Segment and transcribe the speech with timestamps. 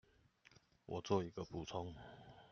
[0.87, 1.93] 我作一個補充